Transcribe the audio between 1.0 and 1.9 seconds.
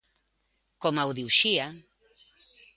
o de Uxía.